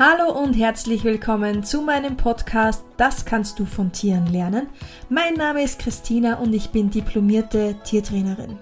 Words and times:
Hallo 0.00 0.30
und 0.30 0.52
herzlich 0.54 1.02
willkommen 1.02 1.64
zu 1.64 1.82
meinem 1.82 2.16
Podcast 2.16 2.84
Das 2.96 3.24
kannst 3.24 3.58
du 3.58 3.64
von 3.64 3.90
Tieren 3.90 4.28
lernen. 4.28 4.68
Mein 5.08 5.34
Name 5.34 5.64
ist 5.64 5.80
Christina 5.80 6.34
und 6.34 6.52
ich 6.52 6.70
bin 6.70 6.88
diplomierte 6.88 7.74
Tiertrainerin. 7.82 8.56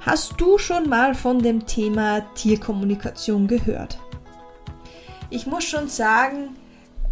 Hast 0.00 0.40
du 0.40 0.58
schon 0.58 0.88
mal 0.88 1.14
von 1.14 1.38
dem 1.38 1.66
Thema 1.66 2.22
Tierkommunikation 2.34 3.46
gehört? 3.46 3.96
Ich 5.30 5.46
muss 5.46 5.62
schon 5.62 5.86
sagen, 5.86 6.56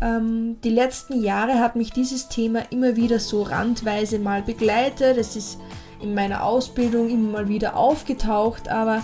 ähm, 0.01 0.61
die 0.65 0.70
letzten 0.70 1.23
Jahre 1.23 1.61
hat 1.61 1.77
mich 1.77 1.93
dieses 1.93 2.29
Thema 2.29 2.62
immer 2.70 2.97
wieder 2.97 3.20
so 3.20 3.43
randweise 3.43 4.19
mal 4.19 4.43
begleitet. 4.43 5.16
Es 5.16 5.37
ist 5.37 5.61
in 6.02 6.12
meiner 6.12 6.43
Ausbildung 6.43 7.09
immer 7.09 7.30
mal 7.30 7.48
wieder 7.48 7.77
aufgetaucht, 7.77 8.69
aber 8.69 9.01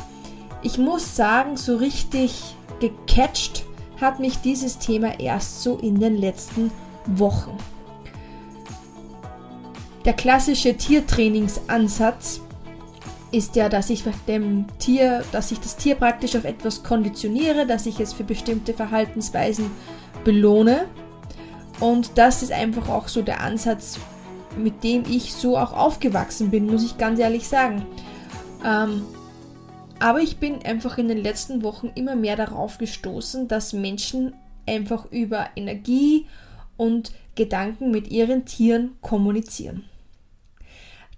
ich 0.63 0.77
muss 0.77 1.15
sagen, 1.15 1.57
so 1.57 1.77
richtig 1.77 2.57
gecatcht 2.81 3.66
hat 4.01 4.21
mich 4.21 4.39
dieses 4.39 4.79
Thema 4.79 5.19
erst 5.19 5.63
so 5.63 5.77
in 5.79 5.99
den 5.99 6.17
letzten 6.17 6.71
Wochen. 7.07 7.57
Der 10.05 10.13
klassische 10.13 10.77
Tiertrainingsansatz 10.77 12.41
ist 13.33 13.57
ja, 13.57 13.69
dass 13.69 13.91
ich 13.91 14.05
dem 14.29 14.67
Tier, 14.79 15.25
dass 15.33 15.51
ich 15.51 15.61
das 15.61 15.77
Tier 15.77 15.97
praktisch 15.97 16.37
auf 16.37 16.45
etwas 16.45 16.83
konditioniere, 16.83 17.67
dass 17.67 17.87
ich 17.87 17.99
es 17.99 18.13
für 18.13 18.25
bestimmte 18.25 18.73
Verhaltensweisen 18.73 19.71
belohne. 20.25 20.87
Und 21.81 22.13
das 22.17 22.43
ist 22.43 22.53
einfach 22.53 22.89
auch 22.89 23.09
so 23.09 23.23
der 23.23 23.41
Ansatz, 23.41 23.99
mit 24.57 24.85
dem 24.85 25.03
ich 25.09 25.35
so 25.35 25.59
auch 25.59 25.73
aufgewachsen 25.73 26.51
bin, 26.51 26.67
muss 26.67 26.85
ich 26.85 26.99
ganz 26.99 27.19
ehrlich 27.19 27.49
sagen. 27.49 27.85
Ähm, 28.65 29.03
aber 29.99 30.21
ich 30.21 30.39
bin 30.39 30.63
einfach 30.65 30.99
in 30.99 31.09
den 31.09 31.23
letzten 31.23 31.63
Wochen 31.63 31.91
immer 31.95 32.17
mehr 32.17 32.37
darauf 32.37 32.79
gestoßen, 32.79 33.49
dass 33.49 33.73
Menschen 33.73 34.35
einfach 34.67 35.11
über 35.11 35.49
Energie 35.57 36.27
und 36.77 37.13
Gedanken 37.35 37.91
mit 37.91 38.11
ihren 38.11 38.45
Tieren 38.45 38.97
kommunizieren. 39.01 39.85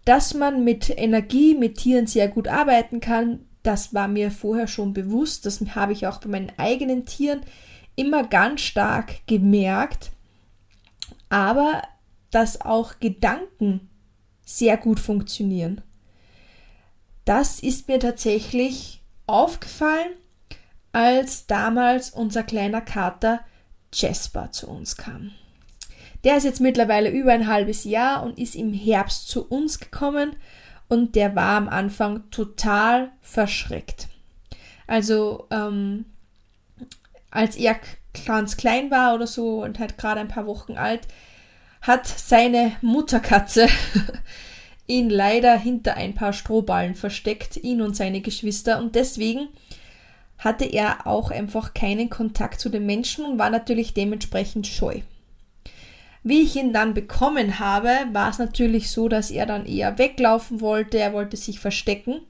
Dass 0.05 0.35
man 0.35 0.65
mit 0.65 0.91
Energie 0.97 1.55
mit 1.55 1.79
Tieren 1.79 2.07
sehr 2.07 2.29
gut 2.29 2.49
arbeiten 2.49 3.01
kann, 3.01 3.41
das 3.63 3.93
war 3.93 4.09
mir 4.09 4.31
vorher 4.31 4.67
schon 4.67 4.95
bewusst. 4.95 5.45
Das 5.45 5.61
habe 5.75 5.93
ich 5.93 6.07
auch 6.07 6.19
bei 6.21 6.29
meinen 6.29 6.53
eigenen 6.57 7.05
Tieren 7.05 7.41
immer 7.97 8.25
ganz 8.25 8.63
stark 8.63 9.27
gemerkt. 9.27 10.13
Aber 11.29 11.83
dass 12.31 12.61
auch 12.61 13.01
Gedanken 13.01 13.89
sehr 14.45 14.77
gut 14.77 15.01
funktionieren. 15.01 15.83
Das 17.29 17.61
ist 17.61 17.89
mir 17.89 18.01
tatsächlich 18.01 19.03
aufgefallen, 19.27 20.15
als 20.93 21.47
damals 21.47 22.09
unser 22.09 22.43
kleiner 22.43 22.81
Kater 22.81 23.41
Jasper 23.93 24.51
zu 24.51 24.67
uns 24.67 24.97
kam. 24.97 25.33
Der 26.25 26.39
ist 26.39 26.45
jetzt 26.45 26.63
mittlerweile 26.63 27.11
über 27.11 27.33
ein 27.33 27.47
halbes 27.47 27.85
Jahr 27.85 28.23
und 28.23 28.39
ist 28.39 28.57
im 28.57 28.73
Herbst 28.73 29.29
zu 29.29 29.47
uns 29.47 29.79
gekommen 29.79 30.37
und 30.89 31.17
der 31.17 31.37
war 31.37 31.59
am 31.59 31.69
Anfang 31.69 32.31
total 32.31 33.11
verschreckt. 33.21 34.09
Also 34.87 35.49
ähm, 35.51 36.07
als 37.31 37.57
er 37.57 37.79
ganz 38.25 38.57
klein 38.57 38.91
war 38.91 39.15
oder 39.15 39.27
so 39.27 39.63
und 39.65 39.79
halt 39.79 39.99
gerade 39.99 40.21
ein 40.21 40.29
paar 40.29 40.47
Wochen 40.47 40.79
alt, 40.79 41.07
hat 41.83 42.07
seine 42.07 42.73
Mutterkatze 42.81 43.69
ihn 44.89 45.11
leider 45.11 45.57
hinter 45.57 45.97
ein 45.97 46.15
paar 46.15 46.33
Strohballen 46.33 46.97
versteckt, 46.97 47.57
ihn 47.57 47.81
und 47.81 47.95
seine 47.95 48.21
Geschwister, 48.21 48.79
und 48.79 48.97
deswegen 48.97 49.49
hatte 50.39 50.65
er 50.65 51.07
auch 51.07 51.31
einfach 51.31 51.75
keinen 51.75 52.11
Kontakt 52.11 52.61
zu 52.61 52.69
den 52.69 52.87
Menschen 52.87 53.25
und 53.25 53.39
war 53.39 53.51
natürlich 53.51 53.95
dementsprechend 53.95 54.67
scheu. 54.67 55.03
Wie 56.23 56.43
ich 56.43 56.57
ihn 56.57 56.73
dann 56.73 56.95
bekommen 56.95 57.59
habe, 57.59 57.91
war 58.13 58.31
es 58.31 58.39
natürlich 58.39 58.91
so, 58.91 59.09
dass 59.09 59.31
er 59.31 59.47
dann 59.47 59.67
eher 59.67 59.99
weglaufen 59.99 60.61
wollte, 60.61 60.99
er 60.99 61.13
wollte 61.13 61.37
sich 61.37 61.61
verstecken. 61.61 62.21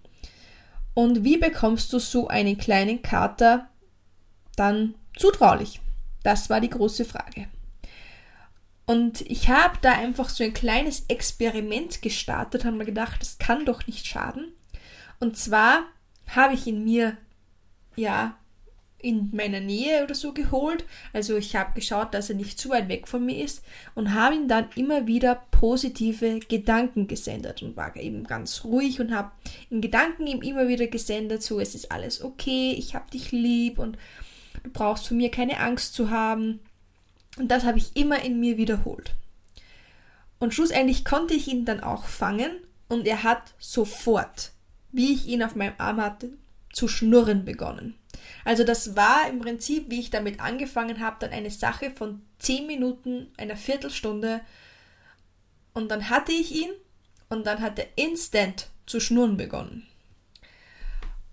Und 0.95 1.25
wie 1.25 1.37
bekommst 1.37 1.93
du 1.93 1.99
so 1.99 2.29
einen 2.29 2.59
kleinen 2.59 3.03
Kater 3.03 3.69
dann 4.57 4.95
zutraulich? 5.17 5.81
Das 6.23 6.51
war 6.51 6.61
die 6.61 6.71
große 6.71 7.05
Frage. 7.05 7.47
Und 8.89 9.21
ich 9.21 9.51
habe 9.51 9.77
da 9.83 9.93
einfach 9.93 10.31
so 10.31 10.43
ein 10.43 10.55
kleines 10.55 11.05
Experiment 11.09 12.01
gestartet, 12.01 12.65
habe 12.65 12.75
mir 12.75 12.87
gedacht, 12.87 13.21
das 13.21 13.37
kann 13.37 13.67
doch 13.67 13.87
nicht 13.87 14.07
schaden. 14.07 14.55
Und 15.21 15.37
zwar 15.37 15.85
habe 16.27 16.55
ich 16.55 16.67
ihn 16.67 16.85
mir, 16.85 17.19
ja, 17.97 18.39
in 18.97 19.29
meiner 19.31 19.61
Nähe 19.61 20.03
oder 20.05 20.15
so 20.15 20.33
geholt. 20.33 20.87
Also 21.13 21.37
ich 21.37 21.55
habe 21.55 21.75
geschaut, 21.75 22.15
dass 22.15 22.31
er 22.31 22.37
nicht 22.37 22.59
zu 22.59 22.71
weit 22.71 22.89
weg 22.89 23.07
von 23.09 23.27
mir 23.27 23.45
ist 23.45 23.63
und 23.95 24.15
habe 24.15 24.37
ihm 24.37 24.49
dann 24.49 24.71
immer 24.75 25.07
wieder 25.07 25.43
positive 25.51 26.41
Gedanken 26.41 27.09
gesendet 27.09 27.63
und 27.63 27.77
war 27.77 27.95
eben 27.95 28.25
ganz 28.25 28.65
ruhig 28.65 29.01
und 29.01 29.15
habe 29.15 29.33
in 29.69 29.83
Gedanken 29.83 30.27
ihm 30.27 30.41
immer 30.41 30.67
wieder 30.67 30.87
gesendet, 30.87 31.43
so 31.43 31.61
es 31.61 31.75
ist 31.75 31.93
alles 31.93 32.25
okay, 32.25 32.73
ich 32.73 32.95
habe 32.95 33.11
dich 33.11 33.33
lieb 33.33 33.79
und 33.79 33.99
du 34.65 34.71
brauchst 34.71 35.09
von 35.09 35.19
mir 35.19 35.31
keine 35.31 35.61
Angst 35.61 35.93
zu 35.93 36.09
haben. 36.09 36.61
Und 37.39 37.49
das 37.49 37.65
habe 37.65 37.79
ich 37.79 37.97
immer 37.97 38.23
in 38.23 38.41
mir 38.41 38.57
wiederholt. 38.57 39.15
Und 40.39 40.55
schlussendlich 40.55 41.05
konnte 41.05 41.35
ich 41.35 41.49
ihn 41.49 41.65
dann 41.65 41.81
auch 41.81 42.05
fangen 42.05 42.51
und 42.89 43.07
er 43.07 43.23
hat 43.23 43.55
sofort, 43.59 44.53
wie 44.93 45.13
ich 45.13 45.27
ihn 45.27 45.43
auf 45.43 45.55
meinem 45.55 45.75
Arm 45.79 46.01
hatte, 46.01 46.31
zu 46.73 46.89
schnurren 46.89 47.45
begonnen. 47.45 47.95
Also 48.45 48.65
das 48.65 48.97
war 48.97 49.29
im 49.29 49.41
Prinzip, 49.41 49.91
wie 49.91 50.01
ich 50.01 50.11
damit 50.11 50.41
angefangen 50.41 51.01
habe, 51.01 51.17
dann 51.21 51.31
eine 51.31 51.51
Sache 51.51 51.91
von 51.91 52.23
10 52.39 52.67
Minuten, 52.67 53.29
einer 53.37 53.57
Viertelstunde 53.57 54.41
und 55.75 55.91
dann 55.91 56.09
hatte 56.09 56.33
ich 56.33 56.53
ihn 56.53 56.71
und 57.29 57.47
dann 57.47 57.61
hat 57.61 57.79
er 57.79 57.87
instant 57.97 58.69
zu 58.87 59.01
schnurren 59.01 59.37
begonnen. 59.37 59.87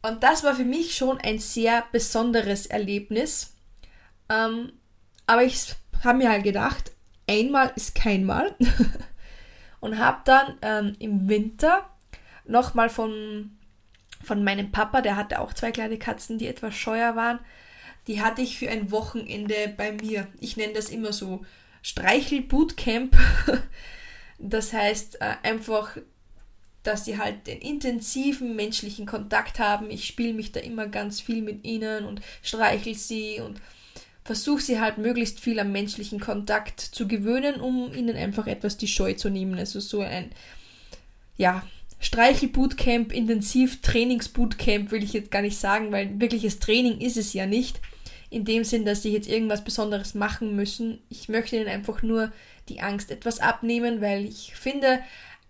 Und 0.02 0.22
das 0.24 0.44
war 0.44 0.56
für 0.56 0.66
mich 0.66 0.96
schon 0.96 1.20
ein 1.20 1.40
sehr 1.40 1.84
besonderes 1.92 2.68
Erlebnis. 2.68 3.54
Ähm, 4.30 4.74
aber 5.26 5.44
ich 5.44 5.74
habe 6.06 6.20
mir 6.20 6.30
halt 6.30 6.44
gedacht, 6.44 6.92
einmal 7.28 7.72
ist 7.76 7.96
kein 7.96 8.26
Mal. 8.26 8.56
und 9.80 10.00
habe 10.00 10.22
dann 10.26 10.58
ähm, 10.62 10.96
im 11.00 11.30
Winter 11.30 11.90
nochmal 12.46 12.90
von, 12.90 13.58
von 14.24 14.44
meinem 14.44 14.72
Papa, 14.72 15.02
der 15.02 15.16
hatte 15.16 15.40
auch 15.40 15.54
zwei 15.54 15.72
kleine 15.72 16.00
Katzen, 16.00 16.38
die 16.38 16.48
etwas 16.48 16.76
scheuer 16.76 17.16
waren, 17.16 17.40
die 18.08 18.22
hatte 18.22 18.42
ich 18.42 18.58
für 18.58 18.70
ein 18.70 18.92
Wochenende 18.92 19.74
bei 19.76 19.92
mir. 19.92 20.28
Ich 20.40 20.58
nenne 20.58 20.74
das 20.74 20.90
immer 20.90 21.12
so 21.12 21.44
Streichel-Bootcamp. 21.82 23.16
das 24.40 24.74
heißt 24.74 25.22
äh, 25.22 25.36
einfach, 25.44 25.98
dass 26.84 27.06
sie 27.06 27.18
halt 27.18 27.48
den 27.48 27.60
intensiven 27.60 28.56
menschlichen 28.56 29.06
Kontakt 29.06 29.60
haben. 29.60 29.90
Ich 29.90 30.06
spiele 30.06 30.34
mich 30.34 30.52
da 30.52 30.60
immer 30.60 30.88
ganz 30.88 31.20
viel 31.22 31.42
mit 31.42 31.64
ihnen 31.64 32.06
und 32.06 32.22
streichel 32.44 32.96
sie 32.96 33.40
und 33.40 33.60
versuche 34.26 34.62
sie 34.62 34.82
halt 34.82 34.98
möglichst 34.98 35.40
viel 35.40 35.60
am 35.60 35.72
menschlichen 35.72 36.20
Kontakt 36.20 36.82
zu 36.82 37.08
gewöhnen, 37.08 37.62
um 37.62 37.94
ihnen 37.94 38.18
einfach 38.18 38.48
etwas 38.48 38.76
die 38.76 38.88
Scheu 38.88 39.14
zu 39.14 39.30
nehmen. 39.30 39.58
Also 39.58 39.80
so 39.80 40.02
ein, 40.02 40.32
ja, 41.38 41.64
Streichel-Bootcamp, 42.00 43.14
Intensiv-Trainings-Bootcamp 43.14 44.92
will 44.92 45.04
ich 45.04 45.14
jetzt 45.14 45.30
gar 45.30 45.44
nicht 45.44 45.58
sagen, 45.58 45.92
weil 45.92 46.20
wirkliches 46.20 46.60
Training 46.60 47.00
ist 47.00 47.18
es 47.18 47.34
ja 47.34 47.46
nicht. 47.46 47.80
In 48.32 48.46
dem 48.46 48.64
Sinn, 48.64 48.84
dass 48.84 49.04
sie 49.04 49.14
jetzt 49.14 49.30
irgendwas 49.30 49.64
Besonderes 49.64 50.16
machen 50.16 50.56
müssen. 50.56 51.00
Ich 51.10 51.30
möchte 51.30 51.56
ihnen 51.56 51.68
einfach 51.68 52.02
nur 52.02 52.34
die 52.68 52.82
Angst 52.82 53.12
etwas 53.12 53.40
abnehmen, 53.40 54.02
weil 54.02 54.26
ich 54.26 54.56
finde, 54.56 55.02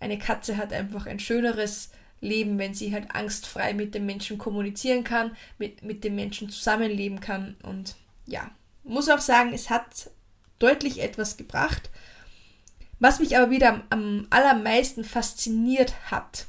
eine 0.02 0.19
Katze 0.19 0.57
hat 0.57 0.74
einfach 0.74 1.06
ein 1.06 1.19
schöneres 1.19 1.92
Leben, 2.19 2.59
wenn 2.59 2.74
sie 2.74 2.94
halt 2.94 3.16
angstfrei 3.16 3.74
mit 3.74 3.96
dem 3.96 4.06
Menschen 4.06 4.38
kommunizieren 4.38 5.06
kann, 5.06 5.36
mit, 5.57 5.81
mit 5.81 6.04
dem 6.04 6.16
Menschen 6.16 6.50
zusammenleben 6.50 7.21
kann 7.21 7.56
und 7.63 7.95
ja, 8.25 8.51
muss 8.85 9.09
auch 9.09 9.19
sagen, 9.19 9.53
es 9.53 9.69
hat 9.69 10.09
deutlich 10.59 11.01
etwas 11.01 11.37
gebracht. 11.37 11.89
Was 12.99 13.19
mich 13.19 13.37
aber 13.37 13.51
wieder 13.51 13.69
am, 13.69 13.83
am 13.89 14.27
allermeisten 14.29 15.03
fasziniert 15.03 15.93
hat, 16.09 16.45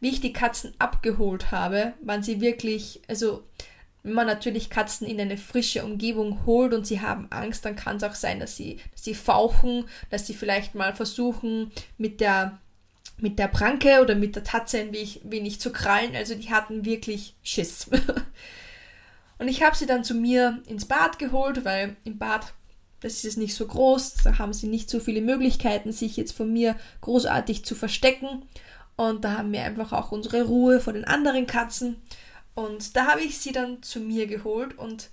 wie 0.00 0.10
ich 0.10 0.20
die 0.20 0.32
Katzen 0.32 0.74
abgeholt 0.78 1.50
habe, 1.50 1.94
waren 2.02 2.22
sie 2.22 2.40
wirklich, 2.40 3.00
also 3.08 3.44
wenn 4.02 4.14
man 4.14 4.26
natürlich 4.26 4.68
Katzen 4.68 5.06
in 5.06 5.20
eine 5.20 5.38
frische 5.38 5.84
Umgebung 5.84 6.44
holt 6.44 6.74
und 6.74 6.86
sie 6.86 7.00
haben 7.00 7.28
Angst, 7.30 7.64
dann 7.64 7.76
kann 7.76 7.96
es 7.96 8.02
auch 8.02 8.16
sein, 8.16 8.40
dass 8.40 8.56
sie, 8.56 8.80
dass 8.90 9.04
sie 9.04 9.14
fauchen, 9.14 9.84
dass 10.10 10.26
sie 10.26 10.34
vielleicht 10.34 10.74
mal 10.74 10.94
versuchen, 10.94 11.70
mit 11.98 12.20
der, 12.20 12.58
mit 13.18 13.38
der 13.38 13.46
Pranke 13.46 14.00
oder 14.02 14.16
mit 14.16 14.34
der 14.34 14.42
Tatze 14.42 14.80
ein 14.80 14.92
wenig, 14.92 15.20
wenig 15.22 15.60
zu 15.60 15.70
krallen. 15.70 16.16
Also 16.16 16.34
die 16.34 16.50
hatten 16.50 16.84
wirklich 16.84 17.34
Schiss. 17.44 17.88
Und 19.42 19.48
ich 19.48 19.64
habe 19.64 19.74
sie 19.74 19.86
dann 19.86 20.04
zu 20.04 20.14
mir 20.14 20.62
ins 20.68 20.84
Bad 20.84 21.18
geholt, 21.18 21.64
weil 21.64 21.96
im 22.04 22.16
Bad, 22.16 22.54
das 23.00 23.24
ist 23.24 23.36
nicht 23.36 23.56
so 23.56 23.66
groß, 23.66 24.14
da 24.22 24.38
haben 24.38 24.52
sie 24.52 24.68
nicht 24.68 24.88
so 24.88 25.00
viele 25.00 25.20
Möglichkeiten, 25.20 25.90
sich 25.90 26.16
jetzt 26.16 26.30
von 26.30 26.52
mir 26.52 26.76
großartig 27.00 27.64
zu 27.64 27.74
verstecken. 27.74 28.44
Und 28.94 29.24
da 29.24 29.38
haben 29.38 29.50
wir 29.50 29.64
einfach 29.64 29.92
auch 29.92 30.12
unsere 30.12 30.44
Ruhe 30.44 30.78
vor 30.78 30.92
den 30.92 31.04
anderen 31.04 31.48
Katzen. 31.48 31.96
Und 32.54 32.94
da 32.94 33.08
habe 33.08 33.22
ich 33.22 33.36
sie 33.40 33.50
dann 33.50 33.82
zu 33.82 33.98
mir 33.98 34.28
geholt 34.28 34.78
und 34.78 35.10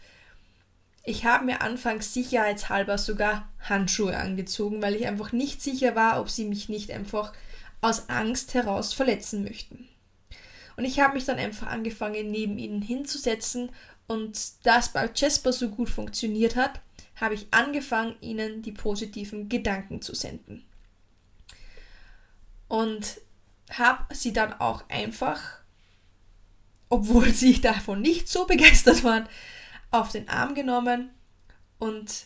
Ich 1.04 1.26
habe 1.26 1.46
mir 1.46 1.62
anfangs 1.62 2.14
sicherheitshalber 2.14 3.00
sogar 3.00 3.50
Handschuhe 3.68 4.16
angezogen, 4.16 4.82
weil 4.84 4.96
ich 4.96 5.08
einfach 5.08 5.32
nicht 5.32 5.60
sicher 5.60 5.96
war, 5.96 6.22
ob 6.22 6.30
sie 6.30 6.46
mich 6.46 6.70
nicht 6.70 6.92
einfach 6.92 7.34
aus 7.82 8.10
Angst 8.10 8.54
heraus 8.54 8.94
verletzen 8.94 9.44
möchten. 9.44 9.89
Und 10.80 10.86
ich 10.86 11.02
habe 11.02 11.16
mich 11.16 11.26
dann 11.26 11.40
einfach 11.40 11.68
angefangen, 11.68 12.32
neben 12.32 12.58
ihnen 12.58 12.82
hinzusetzen 12.82 13.70
und 14.08 14.54
das 14.64 14.94
bei 14.94 15.10
Jasper 15.14 15.52
so 15.52 15.68
gut 15.68 15.90
funktioniert 15.90 16.56
hat, 16.56 16.80
habe 17.18 17.34
ich 17.34 17.48
angefangen, 17.52 18.16
ihnen 18.22 18.62
die 18.62 18.72
positiven 18.72 19.50
Gedanken 19.50 20.02
zu 20.02 20.16
senden. 20.16 20.64
Und 22.70 23.20
habe 23.70 24.16
sie 24.16 24.32
dann 24.32 24.54
auch 24.54 24.86
einfach, 24.88 25.42
obwohl 26.88 27.34
sie 27.34 27.60
davon 27.62 28.02
nicht 28.02 28.30
so 28.30 28.46
begeistert 28.46 29.04
waren, 29.04 29.28
auf 29.92 30.14
den 30.14 30.30
Arm 30.30 30.56
genommen 30.56 31.10
und 31.78 32.24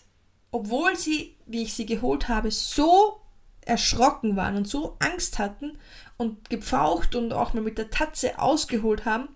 obwohl 0.52 0.96
sie, 0.96 1.36
wie 1.48 1.64
ich 1.64 1.74
sie 1.74 1.88
geholt 1.88 2.28
habe, 2.28 2.52
so 2.52 3.20
erschrocken 3.66 4.36
waren 4.36 4.58
und 4.58 4.68
so 4.68 4.96
Angst 5.00 5.40
hatten 5.40 5.80
und 6.18 6.50
gepfaucht 6.50 7.16
und 7.16 7.34
auch 7.34 7.54
mal 7.54 7.62
mit 7.62 7.78
der 7.78 7.90
Tatze 7.90 8.40
ausgeholt 8.40 9.06
haben, 9.06 9.30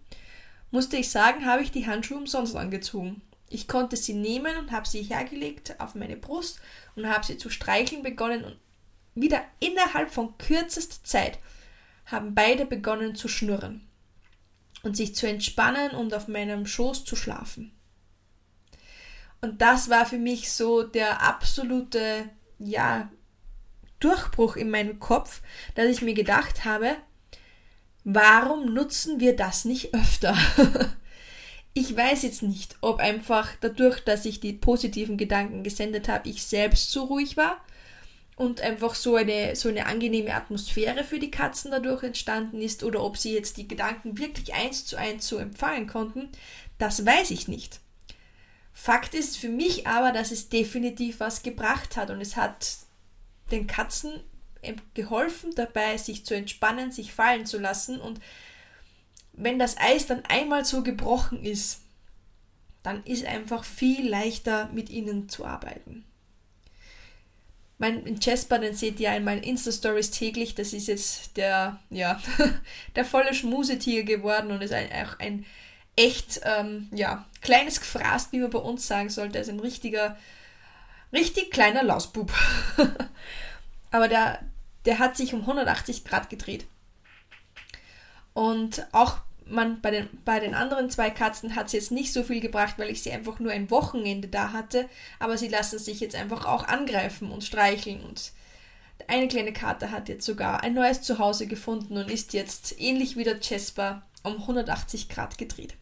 musste 0.71 0.97
ich 0.97 1.09
sagen, 1.09 1.45
habe 1.45 1.63
ich 1.63 1.71
die 1.71 1.87
Handschuhe 1.87 2.17
umsonst 2.17 2.55
angezogen. 2.55 3.21
Ich 3.49 3.67
konnte 3.67 3.95
sie 3.95 4.13
nehmen 4.13 4.57
und 4.57 4.71
habe 4.71 4.87
sie 4.87 5.03
hergelegt 5.03 5.79
auf 5.79 5.95
meine 5.95 6.17
Brust 6.17 6.59
und 6.95 7.07
habe 7.07 7.25
sie 7.25 7.37
zu 7.37 7.49
streicheln 7.49 8.03
begonnen 8.03 8.43
und 8.43 8.57
wieder 9.15 9.41
innerhalb 9.59 10.11
von 10.11 10.37
kürzester 10.37 11.03
Zeit 11.03 11.39
haben 12.05 12.35
beide 12.35 12.65
begonnen 12.65 13.15
zu 13.15 13.27
schnurren 13.27 13.87
und 14.83 14.95
sich 14.95 15.15
zu 15.15 15.27
entspannen 15.27 15.91
und 15.91 16.13
auf 16.13 16.27
meinem 16.27 16.65
Schoß 16.65 17.03
zu 17.03 17.15
schlafen. 17.15 17.71
Und 19.41 19.61
das 19.61 19.89
war 19.89 20.05
für 20.05 20.17
mich 20.17 20.51
so 20.51 20.83
der 20.83 21.21
absolute, 21.21 22.29
ja, 22.59 23.11
Durchbruch 23.99 24.55
in 24.55 24.69
meinem 24.69 24.99
Kopf, 24.99 25.41
dass 25.75 25.87
ich 25.87 26.01
mir 26.01 26.13
gedacht 26.13 26.65
habe, 26.65 26.95
warum 28.03 28.73
nutzen 28.73 29.19
wir 29.19 29.35
das 29.35 29.65
nicht 29.65 29.93
öfter? 29.93 30.37
ich 31.73 31.95
weiß 31.95 32.23
jetzt 32.23 32.43
nicht, 32.43 32.75
ob 32.81 32.99
einfach 32.99 33.49
dadurch, 33.61 33.99
dass 33.99 34.25
ich 34.25 34.39
die 34.39 34.53
positiven 34.53 35.17
Gedanken 35.17 35.63
gesendet 35.63 36.07
habe, 36.07 36.29
ich 36.29 36.43
selbst 36.43 36.91
so 36.91 37.03
ruhig 37.03 37.37
war 37.37 37.61
und 38.35 38.61
einfach 38.61 38.95
so 38.95 39.15
eine, 39.15 39.55
so 39.55 39.69
eine 39.69 39.87
angenehme 39.87 40.33
Atmosphäre 40.33 41.03
für 41.03 41.19
die 41.19 41.31
Katzen 41.31 41.71
dadurch 41.71 42.03
entstanden 42.03 42.61
ist 42.61 42.83
oder 42.83 43.03
ob 43.03 43.17
sie 43.17 43.33
jetzt 43.33 43.57
die 43.57 43.67
Gedanken 43.67 44.17
wirklich 44.17 44.53
eins 44.53 44.85
zu 44.85 44.95
eins 44.95 45.27
so 45.27 45.37
empfangen 45.37 45.87
konnten, 45.87 46.29
das 46.77 47.05
weiß 47.05 47.31
ich 47.31 47.47
nicht. 47.47 47.79
Fakt 48.73 49.15
ist 49.15 49.37
für 49.37 49.49
mich 49.49 49.87
aber, 49.87 50.11
dass 50.11 50.31
es 50.31 50.49
definitiv 50.49 51.19
was 51.19 51.41
gebracht 51.41 51.97
hat 51.97 52.11
und 52.11 52.21
es 52.21 52.37
hat 52.37 52.86
den 53.51 53.67
Katzen 53.67 54.21
geholfen 54.93 55.53
dabei, 55.55 55.97
sich 55.97 56.25
zu 56.25 56.35
entspannen, 56.35 56.91
sich 56.91 57.13
fallen 57.13 57.45
zu 57.45 57.57
lassen 57.57 58.01
und 58.01 58.19
wenn 59.37 59.59
das 59.59 59.77
Eis 59.77 60.07
dann 60.07 60.25
einmal 60.25 60.65
so 60.65 60.83
gebrochen 60.83 61.43
ist, 61.43 61.81
dann 62.83 63.03
ist 63.03 63.25
einfach 63.25 63.63
viel 63.63 64.09
leichter 64.09 64.69
mit 64.73 64.89
ihnen 64.89 65.29
zu 65.29 65.45
arbeiten. 65.45 66.03
Mein 67.79 68.17
Jasper, 68.19 68.57
den 68.57 68.73
seht 68.73 68.99
ihr 68.99 69.15
in 69.15 69.23
meinen 69.23 69.43
Insta-Stories 69.43 70.09
täglich. 70.09 70.55
Das 70.55 70.73
ist 70.73 70.87
jetzt 70.87 71.37
der, 71.37 71.79
ja, 71.91 72.19
der 72.95 73.05
volle 73.05 73.35
Schmusetier 73.35 74.03
geworden 74.03 74.51
und 74.51 74.63
ist 74.63 74.73
ein, 74.73 74.89
auch 74.91 75.19
ein 75.19 75.45
echt, 75.95 76.41
ähm, 76.43 76.87
ja, 76.91 77.25
kleines 77.41 77.79
Gefraß, 77.79 78.31
wie 78.31 78.39
man 78.39 78.49
bei 78.49 78.59
uns 78.59 78.87
sagen 78.87 79.09
sollte. 79.09 79.37
Also 79.37 79.51
ein 79.51 79.59
richtiger, 79.59 80.17
richtig 81.13 81.51
kleiner 81.51 81.83
Lausbub. 81.83 82.31
Aber 83.91 84.07
der, 84.07 84.39
der 84.85 84.99
hat 84.99 85.17
sich 85.17 85.33
um 85.33 85.41
180 85.41 86.05
Grad 86.05 86.29
gedreht. 86.29 86.65
Und 88.33 88.85
auch 88.91 89.17
man 89.49 89.81
bei 89.81 89.91
den, 89.91 90.09
bei 90.25 90.39
den 90.39 90.53
anderen 90.53 90.89
zwei 90.89 91.09
Katzen 91.09 91.55
hat 91.55 91.67
es 91.67 91.71
jetzt 91.71 91.91
nicht 91.91 92.13
so 92.13 92.23
viel 92.23 92.41
gebracht, 92.41 92.75
weil 92.77 92.89
ich 92.89 93.01
sie 93.01 93.11
einfach 93.11 93.39
nur 93.39 93.51
ein 93.51 93.71
Wochenende 93.71 94.27
da 94.27 94.51
hatte, 94.51 94.89
aber 95.19 95.37
sie 95.37 95.47
lassen 95.47 95.79
sich 95.79 95.99
jetzt 95.99 96.15
einfach 96.15 96.45
auch 96.45 96.67
angreifen 96.67 97.31
und 97.31 97.43
streicheln 97.43 98.03
und 98.03 98.33
eine 99.07 99.27
kleine 99.27 99.53
Karte 99.53 99.91
hat 99.91 100.09
jetzt 100.09 100.25
sogar 100.25 100.63
ein 100.63 100.73
neues 100.73 101.01
Zuhause 101.01 101.47
gefunden 101.47 101.97
und 101.97 102.11
ist 102.11 102.33
jetzt 102.33 102.79
ähnlich 102.79 103.15
wie 103.15 103.23
der 103.23 103.39
Jasper 103.39 104.01
um 104.23 104.33
180 104.33 105.07
Grad 105.07 105.37
gedreht. 105.37 105.75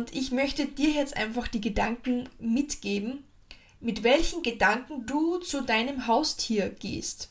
Und 0.00 0.16
ich 0.16 0.32
möchte 0.32 0.64
dir 0.64 0.88
jetzt 0.88 1.14
einfach 1.14 1.46
die 1.46 1.60
Gedanken 1.60 2.26
mitgeben, 2.38 3.22
mit 3.80 4.02
welchen 4.02 4.42
Gedanken 4.42 5.04
du 5.04 5.36
zu 5.36 5.60
deinem 5.60 6.06
Haustier 6.06 6.70
gehst 6.70 7.28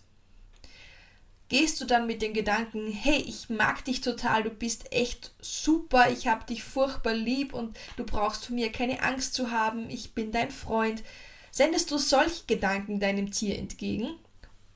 gehst 1.49 1.81
du 1.81 1.85
dann 1.85 2.05
mit 2.05 2.21
den 2.21 2.33
Gedanken, 2.33 2.91
hey, 2.91 3.23
ich 3.27 3.49
mag 3.49 3.83
dich 3.83 4.01
total, 4.01 4.43
du 4.43 4.51
bist 4.51 4.93
echt 4.93 5.31
super, 5.41 6.11
ich 6.11 6.27
hab 6.27 6.45
dich 6.45 6.63
furchtbar 6.63 7.15
lieb 7.15 7.55
und 7.55 7.75
du 7.97 8.03
brauchst 8.05 8.45
von 8.45 8.55
mir 8.55 8.71
keine 8.71 9.01
Angst 9.01 9.33
zu 9.33 9.49
haben, 9.49 9.89
ich 9.89 10.13
bin 10.13 10.31
dein 10.31 10.51
Freund. 10.51 11.01
Sendest 11.49 11.89
du 11.89 11.97
solche 11.97 12.45
Gedanken 12.45 12.99
deinem 12.99 13.31
Tier 13.31 13.57
entgegen? 13.57 14.11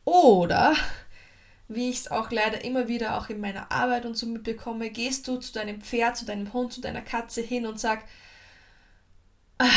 Oder, 0.04 0.76
wie 1.68 1.90
ich 1.90 1.98
es 1.98 2.12
auch 2.12 2.32
leider 2.32 2.64
immer 2.64 2.88
wieder 2.88 3.18
auch 3.18 3.30
in 3.30 3.40
meiner 3.40 3.72
Arbeit 3.72 4.06
und 4.06 4.16
so 4.16 4.26
mitbekomme, 4.26 4.90
gehst 4.90 5.28
du 5.28 5.38
zu 5.38 5.54
deinem 5.54 5.82
Pferd, 5.82 6.18
zu 6.18 6.26
deinem 6.26 6.52
Hund, 6.54 6.74
zu 6.74 6.82
deiner 6.82 7.02
Katze 7.02 7.42
hin 7.42 7.66
und 7.66 7.80
sag, 7.80 8.04
ah, 9.60 9.68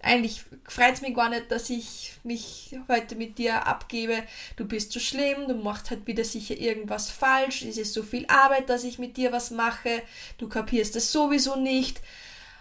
eigentlich 0.00 0.44
freut 0.68 0.94
es 0.94 1.00
mich 1.00 1.14
gar 1.14 1.28
nicht, 1.28 1.50
dass 1.50 1.70
ich 1.70 2.12
mich 2.22 2.76
heute 2.88 3.16
mit 3.16 3.38
dir 3.38 3.66
abgebe. 3.66 4.22
Du 4.56 4.64
bist 4.64 4.92
zu 4.92 5.00
schlimm, 5.00 5.48
du 5.48 5.54
machst 5.54 5.90
halt 5.90 6.06
wieder 6.06 6.24
sicher 6.24 6.56
irgendwas 6.56 7.10
falsch, 7.10 7.62
es 7.62 7.76
ist 7.76 7.94
so 7.94 8.02
viel 8.02 8.24
Arbeit, 8.28 8.70
dass 8.70 8.84
ich 8.84 8.98
mit 8.98 9.16
dir 9.16 9.32
was 9.32 9.50
mache, 9.50 10.02
du 10.38 10.48
kapierst 10.48 10.94
es 10.96 11.10
sowieso 11.10 11.56
nicht. 11.56 12.00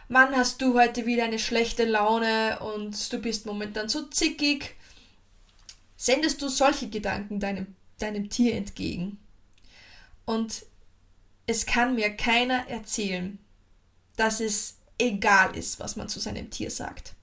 Mann, 0.09 0.35
hast 0.35 0.61
du 0.61 0.79
heute 0.79 1.05
wieder 1.05 1.25
eine 1.25 1.37
schlechte 1.37 1.83
Laune 1.83 2.59
und 2.59 3.11
du 3.11 3.19
bist 3.19 3.45
momentan 3.45 3.89
so 3.89 4.03
zickig. 4.03 4.75
Sendest 5.97 6.41
du 6.41 6.47
solche 6.47 6.89
Gedanken 6.89 7.39
deinem, 7.39 7.75
deinem 7.97 8.29
Tier 8.29 8.55
entgegen? 8.55 9.19
Und 10.25 10.65
es 11.45 11.65
kann 11.65 11.95
mir 11.95 12.15
keiner 12.15 12.67
erzählen, 12.67 13.39
dass 14.15 14.39
es 14.39 14.77
egal 14.97 15.55
ist, 15.55 15.79
was 15.79 15.95
man 15.95 16.09
zu 16.09 16.19
seinem 16.19 16.49
Tier 16.49 16.71
sagt. 16.71 17.15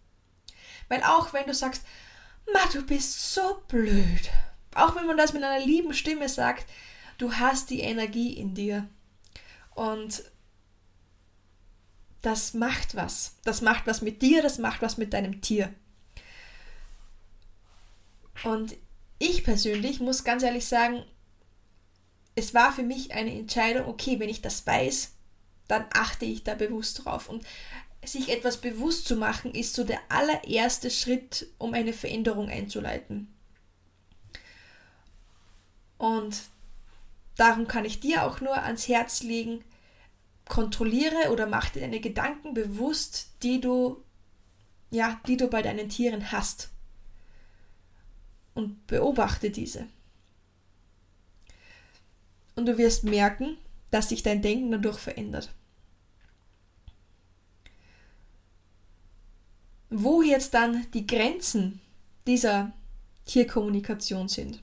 Weil 0.89 1.03
auch 1.03 1.33
wenn 1.33 1.47
du 1.47 1.55
sagst, 1.55 1.83
Ma, 2.53 2.61
du 2.73 2.83
bist 2.83 3.35
so 3.35 3.63
blöd, 3.69 4.31
auch 4.75 4.97
wenn 4.97 5.07
man 5.07 5.17
das 5.17 5.33
mit 5.33 5.43
einer 5.43 5.65
lieben 5.65 5.95
Stimme 5.95 6.29
sagt, 6.29 6.67
du 7.19 7.33
hast 7.35 7.71
die 7.71 7.81
Energie 7.81 8.35
in 8.35 8.55
dir. 8.55 8.89
Und 9.75 10.25
das 12.23 12.55
macht 12.55 12.95
was. 12.95 13.37
Das 13.45 13.61
macht 13.61 13.87
was 13.87 14.03
mit 14.03 14.23
dir, 14.23 14.43
das 14.43 14.59
macht 14.59 14.83
was 14.83 14.97
mit 14.97 15.13
deinem 15.13 15.41
Tier. 15.41 15.73
Und 18.45 18.77
ich 19.19 19.45
persönlich 19.45 20.01
muss 20.01 20.25
ganz 20.25 20.43
ehrlich 20.43 20.67
sagen, 20.67 21.05
es 22.35 22.55
war 22.55 22.73
für 22.73 22.83
mich 22.83 23.13
eine 23.13 23.33
Entscheidung, 23.33 23.87
okay, 23.87 24.19
wenn 24.19 24.29
ich 24.29 24.43
das 24.43 24.67
weiß, 24.67 25.13
dann 25.69 25.87
achte 25.93 26.25
ich 26.25 26.45
da 26.45 26.55
bewusst 26.55 27.05
drauf. 27.05 27.29
Und 27.29 27.45
sich 28.05 28.29
etwas 28.29 28.59
bewusst 28.59 29.07
zu 29.07 29.17
machen, 29.17 29.55
ist 29.55 29.75
so 29.75 29.85
der 29.85 30.01
allererste 30.09 30.91
Schritt, 30.91 31.47
um 31.59 31.75
eine 31.75 31.93
Veränderung 31.93 32.49
einzuleiten. 32.49 33.33
Und 35.97 36.43
darum 37.37 37.67
kann 37.67 37.85
ich 37.85 38.01
dir 38.01 38.25
auch 38.25 38.41
nur 38.41 38.63
ans 38.63 38.89
Herz 38.89 39.23
legen, 39.23 39.65
kontrolliere 40.47 41.31
oder 41.31 41.47
mach 41.47 41.71
dir 41.71 41.81
deine 41.81 42.01
Gedanken 42.01 42.53
bewusst, 42.53 43.31
die 43.43 43.61
du 43.61 44.05
ja, 44.95 45.21
die 45.27 45.37
du 45.37 45.49
bei 45.49 45.61
deinen 45.61 45.89
Tieren 45.89 46.31
hast. 46.31 46.71
Und 48.55 48.87
beobachte 48.87 49.51
diese. 49.51 49.87
Und 52.55 52.67
du 52.67 52.79
wirst 52.79 53.05
merken, 53.05 53.57
dass 53.91 54.09
sich 54.09 54.23
dein 54.23 54.43
Denken 54.43 54.71
dadurch 54.71 54.99
verändert. 54.99 55.51
wo 59.95 60.23
jetzt 60.23 60.55
dann 60.55 60.87
die 60.93 61.07
Grenzen 61.07 61.81
dieser 62.27 62.73
Tierkommunikation 63.27 64.29
sind. 64.29 64.61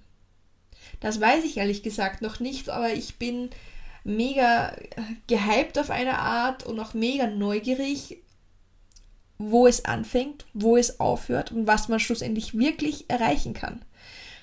Das 1.00 1.21
weiß 1.21 1.45
ich 1.45 1.57
ehrlich 1.57 1.83
gesagt 1.83 2.21
noch 2.21 2.39
nicht, 2.39 2.69
aber 2.69 2.93
ich 2.93 3.15
bin 3.15 3.50
mega 4.03 4.75
gehypt 5.27 5.79
auf 5.79 5.89
eine 5.89 6.19
Art 6.19 6.65
und 6.65 6.79
auch 6.79 6.93
mega 6.93 7.27
neugierig, 7.27 8.17
wo 9.50 9.67
es 9.67 9.86
anfängt, 9.86 10.45
wo 10.53 10.77
es 10.77 11.00
aufhört 11.00 11.51
und 11.51 11.67
was 11.67 11.88
man 11.88 12.00
schlussendlich 12.00 12.57
wirklich 12.57 13.10
erreichen 13.10 13.53
kann. 13.53 13.81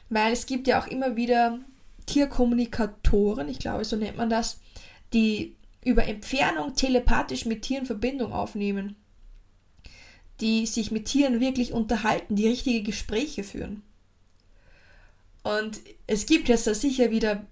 Weil 0.09 0.33
es 0.33 0.47
gibt 0.47 0.67
ja 0.67 0.81
auch 0.81 0.87
immer 0.87 1.17
wieder 1.17 1.59
Tierkommunikatoren, 2.07 3.49
ich 3.49 3.59
glaube, 3.59 3.85
so 3.85 3.97
nennt 3.97 4.17
man 4.17 4.31
das, 4.31 4.61
die 5.12 5.57
über 5.85 6.05
Entfernung 6.05 6.75
telepathisch 6.75 7.45
mit 7.45 7.62
Tieren 7.62 7.87
Verbindung 7.87 8.33
aufnehmen, 8.33 8.97
die 10.40 10.67
sich 10.67 10.90
mit 10.90 11.07
Tieren 11.07 11.40
wirklich 11.40 11.73
unterhalten, 11.73 12.37
die 12.37 12.49
richtige 12.49 12.83
Gespräche 12.83 13.45
führen. 13.45 13.83
Und 15.43 15.81
es 16.07 16.26
gibt 16.26 16.49
jetzt 16.49 16.67
da 16.67 16.75
sicher 16.75 17.11
wieder 17.11 17.47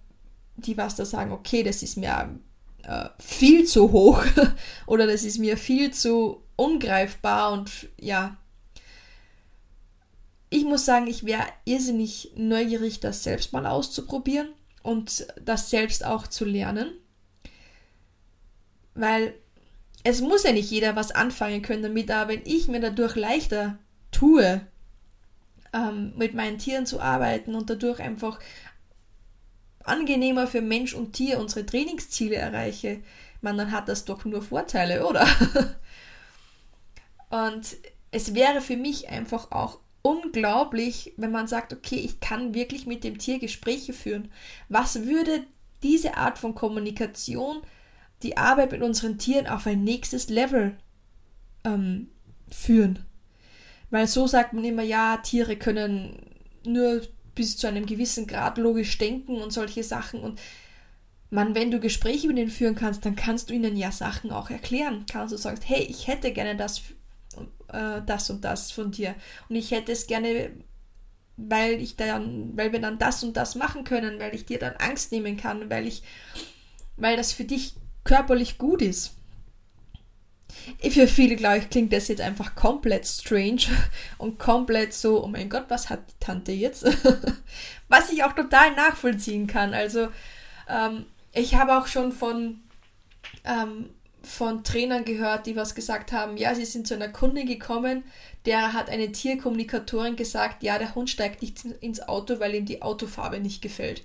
die 0.57 0.77
was 0.77 0.97
da 0.97 1.05
sagen, 1.05 1.33
okay, 1.33 1.63
das 1.63 1.83
ist 1.83 1.97
mir 1.97 2.39
äh, 2.83 3.09
viel 3.19 3.65
zu 3.65 3.93
hoch 3.93 4.25
oder 4.87 5.07
das 5.07 5.25
ist 5.25 5.39
mir 5.39 5.57
viel 5.57 5.93
zu 5.93 6.43
ungreifbar 6.57 7.53
und 7.53 7.89
ja. 8.01 8.37
Ich 10.49 10.65
muss 10.65 10.85
sagen, 10.85 11.07
ich 11.07 11.27
wäre 11.27 11.45
irrsinnig 11.65 12.33
neugierig, 12.37 13.01
das 13.01 13.23
selbst 13.23 13.53
mal 13.53 13.67
auszuprobieren 13.67 14.49
und 14.83 15.27
das 15.45 15.71
selbst 15.71 16.05
auch 16.05 16.27
zu 16.27 16.45
lernen. 16.45 16.93
Weil 18.95 19.35
es 20.05 20.21
muss 20.21 20.45
ja 20.45 20.53
nicht 20.53 20.71
jeder 20.71 20.95
was 20.95 21.11
anfangen 21.11 21.63
können 21.63 21.83
damit, 21.83 22.11
aber 22.11 22.31
wenn 22.33 22.43
ich 22.45 22.69
mir 22.69 22.81
dadurch 22.81 23.17
leichter 23.17 23.79
tue, 24.13 24.61
ähm, 25.73 26.13
mit 26.17 26.35
meinen 26.35 26.59
Tieren 26.59 26.87
zu 26.87 27.01
arbeiten 27.01 27.55
und 27.55 27.69
dadurch 27.69 28.01
einfach 28.01 28.39
angenehmer 29.83 30.47
für 30.47 30.61
Mensch 30.61 30.95
und 30.95 31.13
Tier 31.13 31.39
unsere 31.41 31.67
Trainingsziele 31.67 32.37
erreiche, 32.37 33.01
man, 33.41 33.59
dann 33.59 33.73
hat 33.73 33.89
das 33.89 34.05
doch 34.05 34.25
nur 34.25 34.43
Vorteile, 34.43 35.07
oder? 35.07 35.27
und 37.31 37.77
es 38.11 38.35
wäre 38.35 38.61
für 38.61 38.77
mich 38.77 39.09
einfach 39.09 39.51
auch 39.51 39.79
unglaublich, 40.03 41.13
wenn 41.17 41.33
man 41.33 41.49
sagt, 41.49 41.73
okay, 41.73 41.97
ich 41.97 42.21
kann 42.21 42.55
wirklich 42.55 42.87
mit 42.87 43.03
dem 43.03 43.19
Tier 43.19 43.39
Gespräche 43.39 43.93
führen. 43.93 44.31
Was 44.69 45.05
würde 45.05 45.45
diese 45.83 46.17
Art 46.17 46.39
von 46.39 46.55
Kommunikation 46.55 47.63
die 48.23 48.37
Arbeit 48.37 48.73
mit 48.73 48.83
unseren 48.83 49.19
Tieren 49.19 49.49
auf 49.49 49.67
ein 49.67 49.83
nächstes 49.83 50.29
Level 50.29 50.77
ähm, 51.65 52.09
führen? 52.51 53.01
Weil 53.91 54.07
so 54.07 54.27
sagt 54.27 54.53
man 54.53 54.65
immer, 54.65 54.83
ja, 54.83 55.17
Tiere 55.19 55.57
können 55.57 56.17
nur 56.65 57.03
bis 57.35 57.57
zu 57.57 57.67
einem 57.67 57.87
gewissen 57.87 58.27
Grad 58.27 58.59
logisch 58.59 58.97
denken 58.99 59.37
und 59.37 59.53
solche 59.53 59.85
Sachen. 59.85 60.21
Und 60.21 60.41
man, 61.31 61.55
wenn 61.55 61.71
du 61.71 61.81
Gespräche 61.81 62.29
mit 62.29 62.39
ihnen 62.39 62.51
führen 62.51 62.75
kannst, 62.75 63.05
dann 63.05 63.17
kannst 63.17 63.51
du 63.51 63.55
ihnen 63.55 63.77
ja 63.77 63.93
Sachen 63.93 64.31
auch 64.31 64.51
erklären. 64.51 65.05
Kannst 65.11 65.33
du 65.33 65.37
sagen, 65.37 65.61
hey, 65.65 65.83
ich 65.83 66.07
hätte 66.07 66.33
gerne 66.33 66.57
das, 66.57 66.83
äh, 67.73 68.03
das 68.05 68.31
und 68.31 68.45
das 68.45 68.71
von 68.71 68.91
dir. 68.91 69.15
Und 69.49 69.57
ich 69.57 69.71
hätte 69.71 69.93
es 69.93 70.07
gerne, 70.07 70.51
weil 71.37 71.81
ich 71.81 71.97
dann, 71.97 72.57
weil 72.57 72.73
wir 72.73 72.81
dann 72.81 72.99
das 72.99 73.23
und 73.23 73.37
das 73.37 73.55
machen 73.55 73.85
können, 73.85 74.19
weil 74.19 74.35
ich 74.35 74.47
dir 74.47 74.59
dann 74.59 74.77
Angst 74.77 75.13
nehmen 75.13 75.37
kann, 75.37 75.71
weil 75.71 75.87
ich, 75.87 76.03
weil 76.97 77.17
das 77.17 77.33
für 77.33 77.45
dich 77.45 77.75
körperlich 78.05 78.59
gut 78.59 78.83
ist. 78.83 79.13
Für 80.91 81.07
viele, 81.07 81.37
glaube 81.37 81.59
ich, 81.59 81.71
klingt 81.71 81.93
das 81.93 82.09
jetzt 82.09 82.21
einfach 82.21 82.55
komplett 82.55 83.07
strange 83.07 83.63
und 84.19 84.39
komplett 84.39 84.95
so, 84.95 85.23
oh 85.23 85.29
mein 85.29 85.49
Gott, 85.49 85.67
was 85.69 85.91
hat 85.91 86.01
die 86.09 86.25
Tante 86.25 86.53
jetzt? 86.53 86.85
was 87.89 88.11
ich 88.11 88.25
auch 88.25 88.33
total 88.33 88.75
nachvollziehen 88.75 89.47
kann. 89.47 89.75
Also, 89.75 90.09
ähm, 90.69 91.07
ich 91.33 91.55
habe 91.55 91.77
auch 91.77 91.87
schon 91.87 92.13
von, 92.13 92.61
ähm, 93.45 93.91
von 94.27 94.65
Trainern 94.65 95.05
gehört, 95.05 95.47
die 95.47 95.57
was 95.57 95.75
gesagt 95.75 96.13
haben, 96.13 96.37
ja, 96.37 96.55
sie 96.55 96.65
sind 96.65 96.87
zu 96.87 96.95
einer 96.95 97.09
Kunde 97.09 97.45
gekommen, 97.45 98.05
der 98.45 98.73
hat 98.73 98.91
eine 98.91 99.13
Tierkommunikatorin 99.13 100.17
gesagt, 100.17 100.63
ja, 100.63 100.79
der 100.79 100.95
Hund 100.95 101.11
steigt 101.11 101.43
nicht 101.43 101.65
ins 101.81 102.01
Auto, 102.01 102.41
weil 102.41 102.55
ihm 102.55 102.67
die 102.67 102.83
Autofarbe 102.83 103.41
nicht 103.41 103.63
gefällt. 103.63 104.03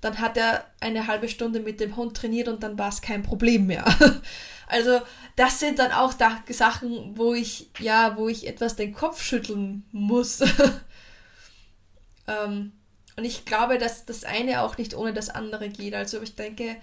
Dann 0.00 0.18
hat 0.18 0.36
er 0.36 0.66
eine 0.80 1.06
halbe 1.06 1.28
Stunde 1.28 1.60
mit 1.60 1.80
dem 1.80 1.96
Hund 1.96 2.16
trainiert 2.16 2.48
und 2.48 2.62
dann 2.62 2.78
war 2.78 2.88
es 2.88 3.00
kein 3.00 3.22
Problem 3.22 3.66
mehr. 3.66 3.84
Also 4.66 5.02
das 5.36 5.60
sind 5.60 5.78
dann 5.78 5.92
auch 5.92 6.14
da 6.14 6.42
Sachen, 6.48 7.18
wo 7.18 7.34
ich, 7.34 7.68
ja, 7.78 8.16
wo 8.16 8.28
ich 8.28 8.46
etwas 8.46 8.76
den 8.76 8.94
Kopf 8.94 9.22
schütteln 9.22 9.84
muss. 9.92 10.40
ähm, 12.26 12.72
und 13.16 13.24
ich 13.24 13.44
glaube, 13.44 13.78
dass 13.78 14.06
das 14.06 14.24
eine 14.24 14.62
auch 14.62 14.78
nicht 14.78 14.94
ohne 14.94 15.12
das 15.12 15.28
andere 15.28 15.68
geht. 15.68 15.94
Also 15.94 16.22
ich 16.22 16.34
denke, 16.34 16.76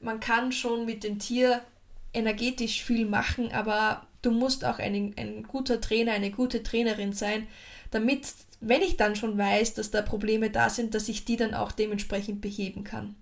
man 0.00 0.20
kann 0.20 0.52
schon 0.52 0.84
mit 0.84 1.04
dem 1.04 1.18
Tier 1.18 1.62
energetisch 2.12 2.82
viel 2.82 3.06
machen, 3.06 3.52
aber 3.52 4.06
du 4.22 4.30
musst 4.30 4.64
auch 4.64 4.78
ein, 4.78 5.14
ein 5.16 5.42
guter 5.44 5.80
Trainer, 5.80 6.12
eine 6.12 6.30
gute 6.30 6.62
Trainerin 6.62 7.12
sein, 7.12 7.46
damit, 7.90 8.26
wenn 8.60 8.82
ich 8.82 8.96
dann 8.96 9.16
schon 9.16 9.38
weiß, 9.38 9.74
dass 9.74 9.90
da 9.90 10.02
Probleme 10.02 10.50
da 10.50 10.70
sind, 10.70 10.94
dass 10.94 11.08
ich 11.08 11.24
die 11.24 11.36
dann 11.36 11.54
auch 11.54 11.72
dementsprechend 11.72 12.40
beheben 12.40 12.84
kann. 12.84 13.14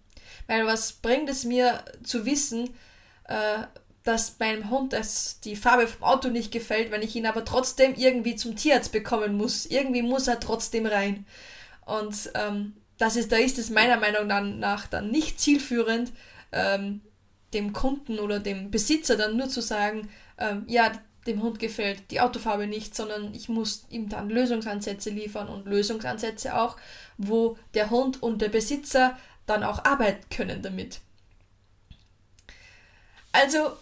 Weil 0.47 0.67
was 0.67 0.93
bringt 0.93 1.29
es 1.29 1.45
mir 1.45 1.85
zu 2.03 2.25
wissen, 2.27 2.71
äh, 3.25 3.65
dass 4.07 4.39
meinem 4.39 4.71
Hund 4.71 4.93
das, 4.93 5.41
die 5.41 5.57
Farbe 5.57 5.89
vom 5.89 6.05
Auto 6.05 6.29
nicht 6.29 6.53
gefällt, 6.53 6.93
wenn 6.93 7.03
ich 7.03 7.17
ihn 7.17 7.27
aber 7.27 7.45
trotzdem 7.45 7.95
irgendwie 7.97 8.37
zum 8.37 8.55
Tierarzt 8.55 8.93
bekommen 8.93 9.37
muss. 9.37 9.67
Irgendwie 9.67 10.03
muss 10.03 10.29
er 10.29 10.39
trotzdem 10.39 10.87
rein. 10.87 11.27
Und 11.85 12.31
ähm, 12.35 12.75
das 12.99 13.17
ist, 13.17 13.33
da 13.33 13.37
ist 13.37 13.59
es 13.59 13.69
meiner 13.69 13.99
Meinung 13.99 14.27
nach 14.59 14.87
dann 14.87 15.11
nicht 15.11 15.41
zielführend, 15.41 16.13
ähm, 16.53 17.01
dem 17.57 17.73
Kunden 17.73 18.19
oder 18.19 18.39
dem 18.39 18.71
Besitzer 18.71 19.17
dann 19.17 19.37
nur 19.37 19.49
zu 19.49 19.61
sagen, 19.61 20.09
ähm, 20.39 20.65
ja, 20.69 20.93
dem 21.27 21.43
Hund 21.43 21.59
gefällt 21.59 22.11
die 22.11 22.21
Autofarbe 22.21 22.67
nicht, 22.67 22.95
sondern 22.95 23.35
ich 23.35 23.49
muss 23.49 23.87
ihm 23.91 24.09
dann 24.09 24.31
Lösungsansätze 24.31 25.11
liefern 25.11 25.49
und 25.49 25.67
Lösungsansätze 25.67 26.57
auch, 26.57 26.77
wo 27.19 27.59
der 27.75 27.91
Hund 27.91 28.23
und 28.23 28.43
der 28.43 28.51
Besitzer 28.51 29.19
dann 29.47 29.65
auch 29.65 29.85
arbeiten 29.85 30.25
können 30.31 30.63
damit. 30.63 31.01
Also 33.33 33.73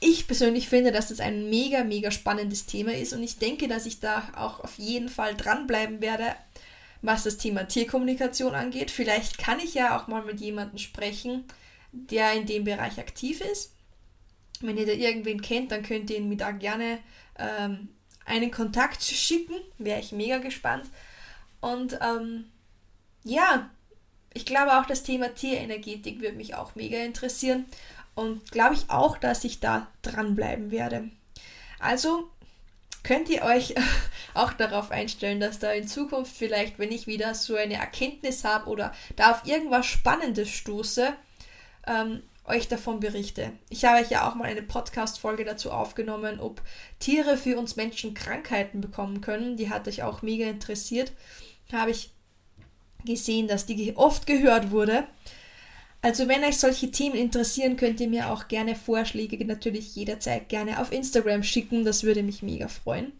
ich 0.00 0.26
persönlich 0.26 0.68
finde, 0.68 0.92
dass 0.92 1.08
das 1.08 1.20
ein 1.20 1.50
mega, 1.50 1.82
mega 1.82 2.10
spannendes 2.10 2.66
Thema 2.66 2.92
ist 2.92 3.12
und 3.12 3.22
ich 3.22 3.38
denke, 3.38 3.66
dass 3.66 3.86
ich 3.86 3.98
da 3.98 4.28
auch 4.36 4.60
auf 4.60 4.78
jeden 4.78 5.08
Fall 5.08 5.34
dranbleiben 5.34 6.00
werde, 6.00 6.34
was 7.02 7.24
das 7.24 7.38
Thema 7.38 7.64
Tierkommunikation 7.64 8.54
angeht. 8.54 8.90
Vielleicht 8.90 9.38
kann 9.38 9.58
ich 9.58 9.74
ja 9.74 9.98
auch 9.98 10.06
mal 10.06 10.22
mit 10.22 10.40
jemandem 10.40 10.78
sprechen, 10.78 11.44
der 12.10 12.32
in 12.34 12.46
dem 12.46 12.64
Bereich 12.64 12.98
aktiv 12.98 13.40
ist. 13.40 13.72
Wenn 14.60 14.76
ihr 14.76 14.86
da 14.86 14.92
irgendwen 14.92 15.42
kennt, 15.42 15.72
dann 15.72 15.82
könnt 15.82 16.10
ihr 16.10 16.18
ihn 16.18 16.28
mir 16.28 16.36
da 16.36 16.50
gerne 16.50 16.98
ähm, 17.38 17.88
einen 18.24 18.50
Kontakt 18.50 19.02
schicken. 19.04 19.56
Wäre 19.78 20.00
ich 20.00 20.12
mega 20.12 20.38
gespannt. 20.38 20.90
Und 21.60 21.98
ähm, 22.02 22.44
ja, 23.24 23.70
ich 24.34 24.46
glaube 24.46 24.78
auch 24.78 24.86
das 24.86 25.02
Thema 25.02 25.34
Tierenergetik 25.34 26.20
würde 26.20 26.36
mich 26.36 26.54
auch 26.54 26.74
mega 26.74 26.98
interessieren. 26.98 27.66
Und 28.14 28.50
glaube 28.50 28.74
ich 28.74 28.88
auch, 28.88 29.18
dass 29.18 29.44
ich 29.44 29.60
da 29.60 29.88
dranbleiben 30.02 30.70
werde. 30.70 31.10
Also 31.78 32.30
könnt 33.02 33.28
ihr 33.28 33.42
euch 33.42 33.74
auch 34.34 34.52
darauf 34.52 34.90
einstellen, 34.90 35.40
dass 35.40 35.58
da 35.58 35.72
in 35.72 35.86
Zukunft 35.86 36.34
vielleicht, 36.34 36.78
wenn 36.78 36.92
ich 36.92 37.06
wieder 37.06 37.34
so 37.34 37.56
eine 37.56 37.74
Erkenntnis 37.74 38.44
habe 38.44 38.68
oder 38.68 38.92
da 39.16 39.32
auf 39.32 39.46
irgendwas 39.46 39.86
Spannendes 39.86 40.48
stoße, 40.48 41.14
ähm, 41.86 42.22
euch 42.44 42.68
davon 42.68 43.00
berichte. 43.00 43.52
Ich 43.68 43.84
habe 43.84 44.00
euch 44.00 44.10
ja 44.10 44.28
auch 44.28 44.34
mal 44.34 44.44
eine 44.44 44.62
Podcast-Folge 44.62 45.44
dazu 45.44 45.70
aufgenommen, 45.70 46.40
ob 46.40 46.62
Tiere 46.98 47.36
für 47.36 47.58
uns 47.58 47.76
Menschen 47.76 48.14
Krankheiten 48.14 48.80
bekommen 48.80 49.20
können. 49.20 49.56
Die 49.56 49.70
hat 49.70 49.88
euch 49.88 50.02
auch 50.02 50.22
mega 50.22 50.46
interessiert. 50.46 51.12
Habe 51.72 51.90
ich 51.90 52.10
gesehen, 53.04 53.48
dass 53.48 53.66
die 53.66 53.96
oft 53.96 54.26
gehört 54.26 54.70
wurde. 54.70 55.06
Also 56.02 56.28
wenn 56.28 56.44
euch 56.44 56.58
solche 56.58 56.90
Themen 56.90 57.16
interessieren, 57.16 57.76
könnt 57.76 58.00
ihr 58.00 58.08
mir 58.08 58.30
auch 58.30 58.48
gerne 58.48 58.76
Vorschläge 58.76 59.44
natürlich 59.44 59.96
jederzeit 59.96 60.48
gerne 60.48 60.80
auf 60.80 60.92
Instagram 60.92 61.42
schicken. 61.42 61.84
Das 61.84 62.04
würde 62.04 62.22
mich 62.22 62.42
mega 62.42 62.68
freuen. 62.68 63.12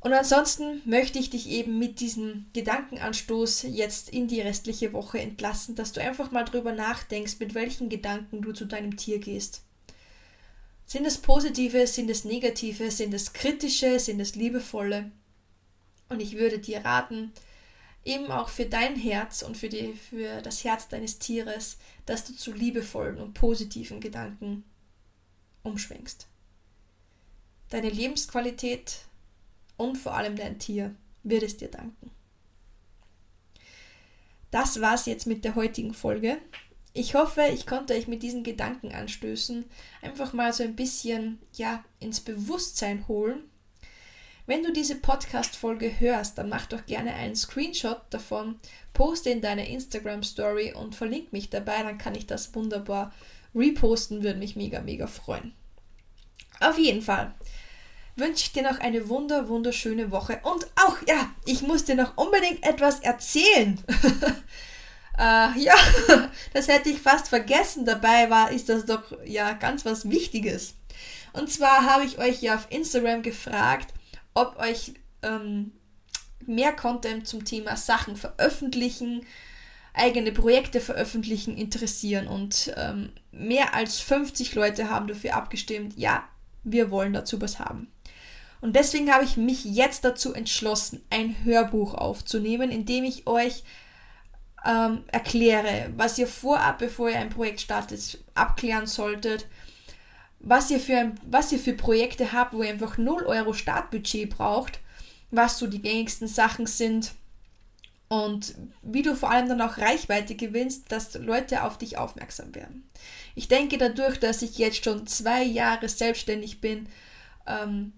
Und 0.00 0.14
ansonsten 0.14 0.80
möchte 0.86 1.18
ich 1.18 1.28
dich 1.28 1.48
eben 1.50 1.78
mit 1.78 2.00
diesem 2.00 2.46
Gedankenanstoß 2.54 3.64
jetzt 3.64 4.08
in 4.08 4.28
die 4.28 4.40
restliche 4.40 4.94
Woche 4.94 5.20
entlassen, 5.20 5.74
dass 5.74 5.92
du 5.92 6.00
einfach 6.00 6.30
mal 6.30 6.44
drüber 6.44 6.72
nachdenkst, 6.72 7.38
mit 7.38 7.54
welchen 7.54 7.90
Gedanken 7.90 8.40
du 8.40 8.52
zu 8.52 8.64
deinem 8.64 8.96
Tier 8.96 9.18
gehst. 9.18 9.62
Sind 10.86 11.06
es 11.06 11.18
positive, 11.18 11.86
sind 11.86 12.10
es 12.10 12.24
negative, 12.24 12.90
sind 12.90 13.12
es 13.12 13.34
kritische, 13.34 14.00
sind 14.00 14.20
es 14.20 14.34
liebevolle? 14.34 15.12
Und 16.08 16.20
ich 16.20 16.38
würde 16.38 16.58
dir 16.58 16.84
raten, 16.84 17.32
eben 18.04 18.30
auch 18.32 18.48
für 18.48 18.64
dein 18.64 18.96
Herz 18.96 19.42
und 19.42 19.56
für, 19.56 19.68
die, 19.68 19.92
für 19.92 20.40
das 20.40 20.64
Herz 20.64 20.88
deines 20.88 21.18
Tieres, 21.18 21.76
dass 22.06 22.24
du 22.24 22.34
zu 22.34 22.52
liebevollen 22.52 23.18
und 23.18 23.34
positiven 23.34 24.00
Gedanken 24.00 24.64
umschwenkst. 25.62 26.26
Deine 27.68 27.90
Lebensqualität 27.90 29.02
und 29.80 29.96
vor 29.96 30.14
allem 30.14 30.36
dein 30.36 30.58
Tier 30.58 30.94
wird 31.22 31.42
es 31.42 31.56
dir 31.56 31.68
danken. 31.68 32.10
Das 34.50 34.80
war's 34.80 35.06
jetzt 35.06 35.26
mit 35.26 35.44
der 35.44 35.54
heutigen 35.54 35.94
Folge. 35.94 36.38
Ich 36.92 37.14
hoffe, 37.14 37.42
ich 37.54 37.66
konnte 37.66 37.94
euch 37.94 38.08
mit 38.08 38.22
diesen 38.22 38.42
Gedanken 38.42 38.92
anstößen, 38.92 39.64
einfach 40.02 40.32
mal 40.32 40.52
so 40.52 40.64
ein 40.64 40.76
bisschen 40.76 41.38
ja 41.54 41.84
ins 42.00 42.20
Bewusstsein 42.20 43.06
holen, 43.08 43.44
wenn 44.50 44.64
du 44.64 44.72
diese 44.72 44.96
Podcast-Folge 44.96 46.00
hörst, 46.00 46.36
dann 46.36 46.48
mach 46.48 46.66
doch 46.66 46.84
gerne 46.84 47.14
einen 47.14 47.36
Screenshot 47.36 48.00
davon, 48.10 48.56
poste 48.92 49.30
in 49.30 49.40
deine 49.40 49.70
Instagram-Story 49.70 50.72
und 50.72 50.96
verlink 50.96 51.32
mich 51.32 51.50
dabei, 51.50 51.84
dann 51.84 51.98
kann 51.98 52.16
ich 52.16 52.26
das 52.26 52.52
wunderbar 52.54 53.12
reposten, 53.54 54.24
würde 54.24 54.40
mich 54.40 54.56
mega, 54.56 54.80
mega 54.80 55.06
freuen. 55.06 55.52
Auf 56.58 56.78
jeden 56.78 57.00
Fall 57.00 57.32
wünsche 58.20 58.44
ich 58.44 58.52
dir 58.52 58.62
noch 58.62 58.78
eine 58.78 59.08
wunder, 59.08 59.48
wunderschöne 59.48 60.10
Woche. 60.10 60.40
Und 60.42 60.66
auch, 60.76 60.96
ja, 61.08 61.30
ich 61.44 61.62
muss 61.62 61.84
dir 61.84 61.96
noch 61.96 62.16
unbedingt 62.16 62.64
etwas 62.64 63.00
erzählen. 63.00 63.82
äh, 65.18 65.58
ja, 65.58 65.74
das 66.52 66.68
hätte 66.68 66.90
ich 66.90 67.00
fast 67.00 67.28
vergessen. 67.28 67.84
Dabei 67.84 68.30
war, 68.30 68.52
ist 68.52 68.68
das 68.68 68.86
doch 68.86 69.02
ja 69.24 69.52
ganz 69.54 69.84
was 69.84 70.08
Wichtiges. 70.08 70.74
Und 71.32 71.50
zwar 71.50 71.84
habe 71.84 72.04
ich 72.04 72.18
euch 72.18 72.42
ja 72.42 72.54
auf 72.54 72.66
Instagram 72.70 73.22
gefragt, 73.22 73.92
ob 74.34 74.58
euch 74.58 74.94
ähm, 75.22 75.72
mehr 76.46 76.72
Content 76.72 77.26
zum 77.26 77.44
Thema 77.44 77.76
Sachen 77.76 78.16
veröffentlichen, 78.16 79.26
eigene 79.94 80.32
Projekte 80.32 80.80
veröffentlichen 80.80 81.56
interessieren. 81.56 82.28
Und 82.28 82.72
ähm, 82.76 83.12
mehr 83.32 83.74
als 83.74 84.00
50 84.00 84.54
Leute 84.54 84.90
haben 84.90 85.06
dafür 85.06 85.34
abgestimmt, 85.34 85.96
ja, 85.96 86.28
wir 86.64 86.90
wollen 86.90 87.12
dazu 87.12 87.40
was 87.40 87.58
haben. 87.58 87.88
Und 88.60 88.76
deswegen 88.76 89.12
habe 89.12 89.24
ich 89.24 89.36
mich 89.36 89.64
jetzt 89.64 90.04
dazu 90.04 90.34
entschlossen, 90.34 91.02
ein 91.10 91.36
Hörbuch 91.44 91.94
aufzunehmen, 91.94 92.70
in 92.70 92.84
dem 92.84 93.04
ich 93.04 93.26
euch 93.26 93.64
ähm, 94.64 95.04
erkläre, 95.08 95.90
was 95.96 96.18
ihr 96.18 96.26
vorab, 96.26 96.78
bevor 96.78 97.08
ihr 97.08 97.18
ein 97.18 97.30
Projekt 97.30 97.60
startet, 97.60 98.18
abklären 98.34 98.86
solltet, 98.86 99.46
was 100.40 100.70
ihr, 100.70 100.80
für 100.80 100.96
ein, 100.96 101.20
was 101.26 101.52
ihr 101.52 101.58
für 101.58 101.72
Projekte 101.72 102.32
habt, 102.32 102.52
wo 102.52 102.62
ihr 102.62 102.70
einfach 102.70 102.98
0 102.98 103.24
Euro 103.24 103.52
Startbudget 103.52 104.30
braucht, 104.30 104.80
was 105.30 105.58
so 105.58 105.66
die 105.66 105.82
gängigsten 105.82 106.28
Sachen 106.28 106.66
sind 106.66 107.12
und 108.08 108.54
wie 108.82 109.02
du 109.02 109.14
vor 109.14 109.30
allem 109.30 109.48
dann 109.48 109.60
auch 109.60 109.78
Reichweite 109.78 110.34
gewinnst, 110.34 110.90
dass 110.90 111.14
Leute 111.14 111.62
auf 111.62 111.78
dich 111.78 111.96
aufmerksam 111.96 112.54
werden. 112.54 112.88
Ich 113.34 113.48
denke 113.48 113.78
dadurch, 113.78 114.18
dass 114.18 114.42
ich 114.42 114.58
jetzt 114.58 114.84
schon 114.84 115.06
zwei 115.06 115.44
Jahre 115.44 115.88
selbstständig 115.88 116.60
bin 116.60 116.88
ähm, 117.46 117.92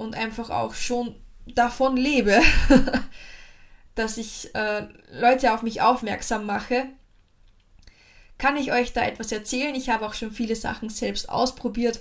und 0.00 0.16
einfach 0.16 0.48
auch 0.48 0.72
schon 0.72 1.14
davon 1.46 1.94
lebe, 1.96 2.40
dass 3.94 4.16
ich 4.16 4.54
äh, 4.54 4.86
Leute 5.12 5.52
auf 5.52 5.62
mich 5.62 5.82
aufmerksam 5.82 6.46
mache, 6.46 6.86
kann 8.38 8.56
ich 8.56 8.72
euch 8.72 8.94
da 8.94 9.02
etwas 9.02 9.30
erzählen. 9.30 9.74
Ich 9.74 9.90
habe 9.90 10.06
auch 10.06 10.14
schon 10.14 10.32
viele 10.32 10.56
Sachen 10.56 10.88
selbst 10.88 11.28
ausprobiert. 11.28 12.00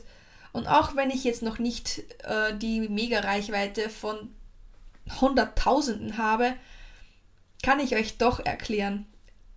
Und 0.54 0.68
auch 0.68 0.96
wenn 0.96 1.10
ich 1.10 1.26
jetzt 1.26 1.42
noch 1.42 1.60
nicht 1.60 2.00
äh, 2.24 2.58
die 2.58 2.88
Mega-Reichweite 2.88 3.90
von 3.90 4.34
Hunderttausenden 5.20 6.18
habe, 6.18 6.54
kann 7.62 7.82
ich 7.82 7.98
euch 7.98 8.18
doch 8.18 8.40
erklären, 8.40 9.08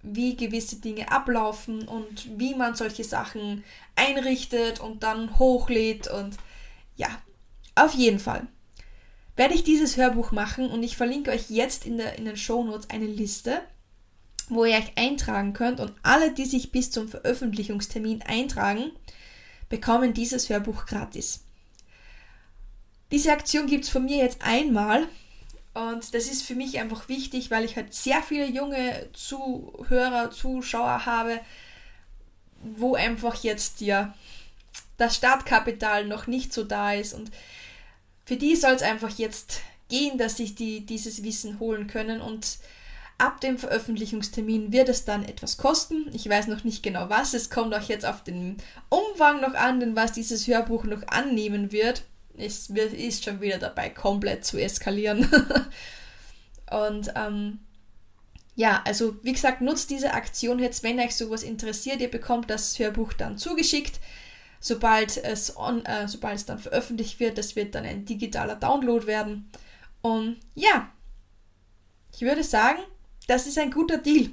wie 0.02 0.37
gewisse 0.37 0.80
Dinge 0.80 1.12
ablaufen 1.12 1.87
und 1.87 2.37
wie 2.37 2.56
man 2.56 2.75
solche 2.75 3.04
Sachen 3.04 3.62
einrichtet 3.94 4.80
und 4.80 5.04
dann 5.04 5.38
hochlädt. 5.38 6.08
Und 6.08 6.37
ja, 6.96 7.08
auf 7.74 7.94
jeden 7.94 8.18
Fall 8.18 8.46
werde 9.36 9.54
ich 9.54 9.64
dieses 9.64 9.96
Hörbuch 9.96 10.30
machen 10.32 10.70
und 10.70 10.82
ich 10.82 10.96
verlinke 10.96 11.30
euch 11.30 11.48
jetzt 11.48 11.86
in, 11.86 11.96
der, 11.96 12.18
in 12.18 12.26
den 12.26 12.36
Show 12.36 12.62
Notes 12.64 12.90
eine 12.90 13.06
Liste 13.06 13.62
wo 14.54 14.64
ihr 14.64 14.76
euch 14.76 14.92
eintragen 14.96 15.52
könnt 15.52 15.80
und 15.80 15.92
alle, 16.02 16.32
die 16.32 16.44
sich 16.44 16.72
bis 16.72 16.90
zum 16.90 17.08
Veröffentlichungstermin 17.08 18.22
eintragen, 18.22 18.92
bekommen 19.68 20.14
dieses 20.14 20.48
Hörbuch 20.48 20.86
gratis. 20.86 21.44
Diese 23.10 23.32
Aktion 23.32 23.66
gibt 23.66 23.84
es 23.84 23.90
von 23.90 24.04
mir 24.04 24.18
jetzt 24.18 24.42
einmal 24.42 25.06
und 25.74 26.14
das 26.14 26.26
ist 26.26 26.42
für 26.42 26.54
mich 26.54 26.78
einfach 26.78 27.08
wichtig, 27.08 27.50
weil 27.50 27.64
ich 27.64 27.76
halt 27.76 27.94
sehr 27.94 28.22
viele 28.22 28.46
junge 28.46 29.08
Zuhörer, 29.12 30.30
Zuschauer 30.30 31.06
habe, 31.06 31.40
wo 32.62 32.94
einfach 32.94 33.42
jetzt 33.42 33.80
ja 33.80 34.14
das 34.98 35.16
Startkapital 35.16 36.06
noch 36.06 36.26
nicht 36.26 36.52
so 36.52 36.64
da 36.64 36.92
ist 36.92 37.14
und 37.14 37.30
für 38.24 38.37
die 38.37 38.56
soll 38.56 38.72
es 38.72 38.82
einfach 38.82 39.11
jetzt 39.18 39.61
gehen, 39.88 40.18
dass 40.18 40.37
sich 40.37 40.54
die 40.54 40.87
dieses 40.87 41.22
Wissen 41.22 41.61
holen 41.61 41.87
können 41.87 42.20
und 42.20 42.58
Ab 43.22 43.40
dem 43.40 43.56
Veröffentlichungstermin 43.56 44.72
wird 44.72 44.88
es 44.88 45.04
dann 45.04 45.24
etwas 45.24 45.56
kosten. 45.56 46.11
Ich 46.12 46.28
weiß 46.28 46.48
noch 46.48 46.64
nicht 46.64 46.82
genau 46.82 47.08
was. 47.08 47.35
Es 47.35 47.50
kommt 47.50 47.72
auch 47.72 47.88
jetzt 47.88 48.04
auf 48.04 48.24
den 48.24 48.56
Umfang 48.88 49.40
noch 49.40 49.54
an, 49.54 49.78
denn 49.78 49.94
was 49.94 50.11
dieses 50.11 50.48
Hörbuch 50.48 50.82
noch 50.82 51.06
annehmen 51.06 51.70
wird, 51.70 52.02
ist, 52.37 52.70
ist 52.70 53.24
schon 53.24 53.40
wieder 53.40 53.58
dabei, 53.58 53.90
komplett 53.90 54.44
zu 54.44 54.58
eskalieren. 54.58 55.28
Und 56.72 57.12
ähm, 57.14 57.61
ja, 58.56 58.82
also 58.85 59.14
wie 59.22 59.35
gesagt, 59.35 59.61
nutzt 59.61 59.90
diese 59.90 60.14
Aktion 60.14 60.58
jetzt, 60.58 60.82
wenn 60.82 60.98
euch 60.98 61.14
sowas 61.14 61.44
interessiert. 61.44 62.00
Ihr 62.00 62.11
bekommt 62.11 62.50
das 62.50 62.76
Hörbuch 62.80 63.12
dann 63.12 63.38
zugeschickt. 63.38 64.00
Sobald 64.64 65.16
es, 65.16 65.57
on, 65.57 65.85
äh, 65.87 66.07
sobald 66.07 66.37
es 66.37 66.46
dann 66.46 66.61
veröffentlicht 66.61 67.18
wird, 67.18 67.37
das 67.37 67.57
wird 67.57 67.75
dann 67.75 67.85
ein 67.85 68.05
digitaler 68.05 68.55
Download 68.55 69.09
werden. 69.09 69.51
Und 70.03 70.38
ja, 70.55 70.88
ich 72.14 72.20
würde 72.20 72.44
sagen, 72.44 72.79
das 73.27 73.48
ist 73.48 73.59
ein 73.59 73.72
guter 73.72 73.98
Deal. 73.98 74.31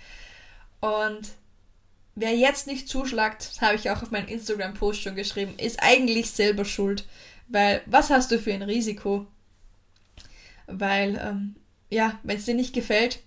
und 0.80 1.28
wer 2.16 2.34
jetzt 2.34 2.66
nicht 2.66 2.88
zuschlagt, 2.88 3.52
habe 3.60 3.76
ich 3.76 3.88
auch 3.88 4.02
auf 4.02 4.10
meinem 4.10 4.26
Instagram-Post 4.26 5.00
schon 5.00 5.14
geschrieben, 5.14 5.54
ist 5.58 5.80
eigentlich 5.80 6.32
selber 6.32 6.64
schuld. 6.64 7.06
Weil 7.46 7.82
was 7.86 8.10
hast 8.10 8.32
du 8.32 8.40
für 8.40 8.52
ein 8.52 8.62
Risiko? 8.62 9.28
Weil, 10.66 11.20
ähm, 11.24 11.54
ja, 11.88 12.18
wenn 12.24 12.38
es 12.38 12.46
dir 12.46 12.54
nicht 12.54 12.74
gefällt, 12.74 13.20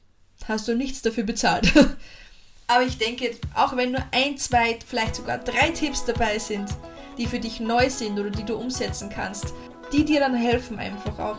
hast 0.49 0.67
du 0.67 0.75
nichts 0.75 1.01
dafür 1.01 1.23
bezahlt. 1.23 1.71
Aber 2.67 2.83
ich 2.83 2.97
denke, 2.97 3.31
auch 3.53 3.75
wenn 3.75 3.91
nur 3.91 4.03
ein, 4.11 4.37
zwei, 4.37 4.79
vielleicht 4.85 5.15
sogar 5.15 5.37
drei 5.37 5.69
Tipps 5.69 6.05
dabei 6.05 6.39
sind, 6.39 6.69
die 7.17 7.27
für 7.27 7.39
dich 7.39 7.59
neu 7.59 7.89
sind 7.89 8.19
oder 8.19 8.29
die 8.29 8.43
du 8.43 8.55
umsetzen 8.55 9.09
kannst, 9.09 9.53
die 9.91 10.03
dir 10.03 10.19
dann 10.19 10.35
helfen, 10.35 10.79
einfach 10.79 11.19
auch 11.19 11.37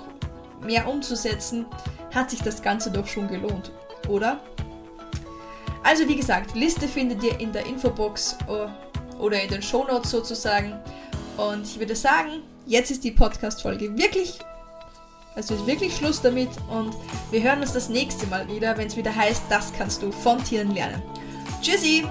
mehr 0.63 0.89
umzusetzen, 0.89 1.67
hat 2.15 2.31
sich 2.31 2.43
das 2.43 2.63
Ganze 2.63 2.91
doch 2.91 3.07
schon 3.07 3.29
gelohnt, 3.29 3.73
oder? 4.09 4.41
Also 5.83 6.09
wie 6.09 6.17
gesagt, 6.17 6.55
Liste 6.55 6.89
findet 6.89 7.23
ihr 7.23 7.39
in 7.39 7.53
der 7.53 7.67
Infobox 7.67 8.37
äh, 8.49 9.19
oder 9.19 9.43
in 9.43 9.51
den 9.51 9.63
Shownotes 9.63 10.11
sozusagen. 10.11 10.75
Und 11.37 11.65
ich 11.67 11.79
würde 11.79 11.95
sagen, 11.95 12.43
jetzt 12.67 12.91
ist 12.91 13.05
die 13.05 13.13
Podcast-Folge 13.13 13.97
wirklich, 13.97 14.39
also 15.37 15.55
ist 15.55 15.67
wirklich 15.67 15.95
Schluss 15.95 16.21
damit 16.21 16.49
und 16.69 16.97
wir 17.31 17.43
hören 17.43 17.61
uns 17.61 17.75
das 17.75 17.89
nächste 17.89 18.27
Mal 18.27 18.49
wieder, 18.49 18.77
wenn 18.77 18.89
es 18.89 18.97
wieder 18.97 19.15
heißt, 19.15 19.45
das 19.49 19.73
kannst 19.73 20.03
du 20.03 20.11
von 20.11 20.43
Tieren 20.43 20.75
lernen. 20.75 21.03
Tschüssi! 21.63 22.05